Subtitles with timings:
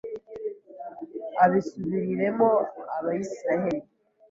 [1.43, 2.49] abisubiriremo
[2.95, 3.79] Abisirayeli